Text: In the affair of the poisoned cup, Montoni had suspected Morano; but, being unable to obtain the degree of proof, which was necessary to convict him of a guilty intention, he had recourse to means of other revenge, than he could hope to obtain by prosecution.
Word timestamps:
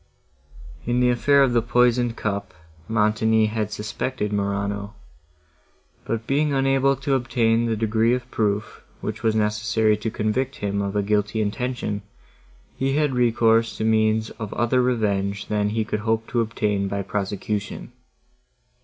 In 0.87 0.99
the 0.99 1.11
affair 1.11 1.43
of 1.43 1.53
the 1.53 1.61
poisoned 1.61 2.15
cup, 2.17 2.55
Montoni 2.87 3.45
had 3.45 3.71
suspected 3.71 4.33
Morano; 4.33 4.95
but, 6.05 6.25
being 6.25 6.53
unable 6.53 6.95
to 6.95 7.13
obtain 7.13 7.67
the 7.67 7.75
degree 7.75 8.15
of 8.15 8.31
proof, 8.31 8.81
which 9.01 9.21
was 9.21 9.35
necessary 9.35 9.95
to 9.97 10.09
convict 10.09 10.55
him 10.55 10.81
of 10.81 10.95
a 10.95 11.03
guilty 11.03 11.39
intention, 11.39 12.01
he 12.75 12.93
had 12.95 13.13
recourse 13.13 13.77
to 13.77 13.83
means 13.83 14.31
of 14.41 14.51
other 14.55 14.81
revenge, 14.81 15.45
than 15.49 15.69
he 15.69 15.85
could 15.85 15.99
hope 15.99 16.25
to 16.29 16.41
obtain 16.41 16.87
by 16.87 17.03
prosecution. 17.03 17.91